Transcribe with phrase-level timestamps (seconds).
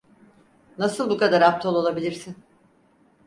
[0.77, 2.35] Nasıl bu kadar aptal olabilirsin?